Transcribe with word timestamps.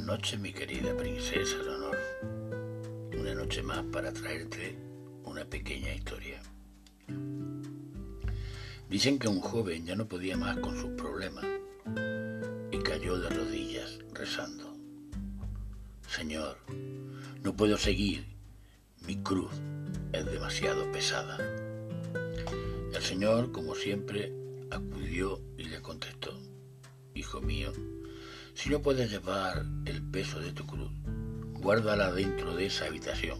noches, 0.00 0.38
mi 0.40 0.52
querida 0.52 0.96
princesa 0.96 1.56
Leonor. 1.58 1.96
Una 3.18 3.34
noche 3.34 3.62
más 3.62 3.82
para 3.92 4.12
traerte 4.12 4.76
una 5.24 5.44
pequeña 5.44 5.94
historia. 5.94 6.40
Dicen 8.88 9.18
que 9.18 9.28
un 9.28 9.40
joven 9.40 9.86
ya 9.86 9.94
no 9.94 10.06
podía 10.06 10.36
más 10.36 10.58
con 10.58 10.78
sus 10.78 10.90
problemas 10.92 11.44
y 12.70 12.78
cayó 12.78 13.18
de 13.18 13.28
rodillas 13.30 13.98
rezando. 14.12 14.74
Señor, 16.08 16.58
no 17.42 17.56
puedo 17.56 17.78
seguir, 17.78 18.26
mi 19.06 19.16
cruz 19.22 19.52
es 20.12 20.26
demasiado 20.26 20.90
pesada. 20.92 21.38
El 22.92 23.02
Señor, 23.02 23.52
como 23.52 23.74
siempre, 23.74 24.32
acudió 24.70 25.40
y 25.56 25.64
le 25.64 25.80
contestó, 25.80 26.38
Hijo 27.14 27.40
mío, 27.40 27.72
si 28.54 28.70
no 28.70 28.80
puedes 28.80 29.10
llevar 29.10 29.64
el 29.84 30.02
peso 30.02 30.40
de 30.40 30.52
tu 30.52 30.66
cruz, 30.66 30.90
guárdala 31.54 32.12
dentro 32.12 32.54
de 32.54 32.66
esa 32.66 32.86
habitación. 32.86 33.38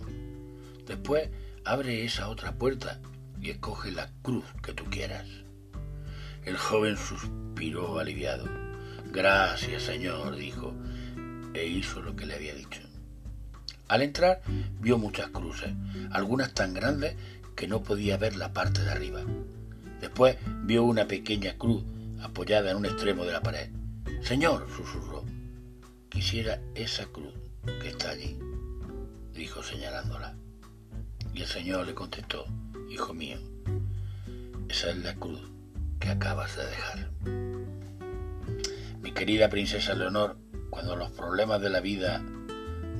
Después 0.86 1.30
abre 1.64 2.04
esa 2.04 2.28
otra 2.28 2.52
puerta 2.52 3.00
y 3.40 3.50
escoge 3.50 3.90
la 3.90 4.10
cruz 4.22 4.44
que 4.62 4.72
tú 4.72 4.84
quieras. 4.84 5.26
El 6.44 6.56
joven 6.56 6.96
suspiró 6.96 7.98
aliviado. 7.98 8.44
Gracias, 9.12 9.84
Señor, 9.84 10.36
dijo, 10.36 10.74
e 11.54 11.66
hizo 11.66 12.02
lo 12.02 12.16
que 12.16 12.26
le 12.26 12.34
había 12.34 12.54
dicho. 12.54 12.80
Al 13.88 14.02
entrar 14.02 14.42
vio 14.80 14.98
muchas 14.98 15.28
cruces, 15.28 15.70
algunas 16.10 16.52
tan 16.52 16.74
grandes 16.74 17.16
que 17.54 17.68
no 17.68 17.82
podía 17.82 18.16
ver 18.16 18.36
la 18.36 18.52
parte 18.52 18.82
de 18.82 18.90
arriba. 18.90 19.22
Después 20.00 20.36
vio 20.64 20.82
una 20.82 21.06
pequeña 21.06 21.56
cruz 21.56 21.84
apoyada 22.20 22.70
en 22.70 22.78
un 22.78 22.86
extremo 22.86 23.24
de 23.24 23.32
la 23.32 23.42
pared. 23.42 23.70
Señor, 24.24 24.66
susurró, 24.74 25.22
quisiera 26.08 26.58
esa 26.74 27.04
cruz 27.04 27.34
que 27.82 27.88
está 27.88 28.08
allí, 28.08 28.38
dijo 29.34 29.62
señalándola. 29.62 30.34
Y 31.34 31.42
el 31.42 31.46
Señor 31.46 31.86
le 31.86 31.92
contestó, 31.92 32.46
Hijo 32.88 33.12
mío, 33.12 33.36
esa 34.70 34.92
es 34.92 34.96
la 35.04 35.14
cruz 35.16 35.42
que 36.00 36.08
acabas 36.08 36.56
de 36.56 36.64
dejar. 36.64 37.10
Mi 39.02 39.12
querida 39.12 39.50
princesa 39.50 39.92
Leonor, 39.92 40.38
cuando 40.70 40.96
los 40.96 41.10
problemas 41.10 41.60
de 41.60 41.68
la 41.68 41.80
vida 41.80 42.20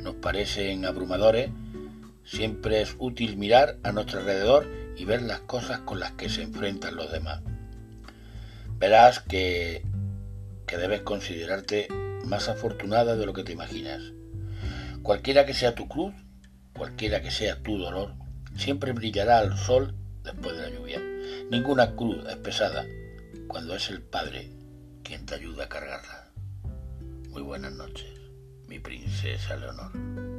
nos 0.03 0.17
parecen 0.17 0.85
abrumadores, 0.85 1.49
siempre 2.27 2.83
es 2.83 2.97
útil 2.99 3.39
mirar 3.39 3.79
a 3.83 3.93
nuestro 3.93 4.19
alrededor 4.19 4.67
y 4.95 5.07
ver 5.07 5.23
las 5.23 5.41
cosas 5.41 5.81
con 5.81 6.01
las 6.01 6.13
que 6.13 6.29
se 6.29 6.43
enfrentan 6.43 6.97
los 6.97 7.11
demás. 7.11 7.41
Verás 8.79 9.21
que 9.21 9.87
que 10.67 10.77
debes 10.77 11.03
considerarte 11.03 11.89
más 12.25 12.49
afortunada 12.49 13.17
de 13.17 13.27
lo 13.27 13.33
que 13.33 13.45
te 13.45 13.53
imaginas. 13.53 14.01
Cualquiera 15.03 15.45
que 15.45 15.55
sea 15.55 15.75
tu 15.75 15.89
cruz, 15.89 16.15
cualquiera 16.75 17.21
que 17.21 17.31
sea 17.31 17.63
tu 17.63 17.79
dolor, 17.79 18.15
siempre 18.57 18.93
brillará 18.93 19.39
al 19.39 19.57
sol 19.57 19.95
después 20.23 20.57
de 20.57 20.63
la 20.63 20.77
lluvia. 20.77 21.01
Ninguna 21.51 21.95
cruz 21.95 22.25
es 22.29 22.37
pesada 22.37 22.87
cuando 23.49 23.77
es 23.77 23.91
el 23.91 24.03
Padre 24.03 24.51
quien 25.03 25.27
te 25.27 25.35
ayuda 25.35 25.65
a 25.65 25.69
cargarla. 25.69 26.31
Muy 27.29 27.43
buenas 27.43 27.73
noches, 27.73 28.11
mi 28.67 28.79
princesa 28.79 29.57
Leonor. 29.57 30.34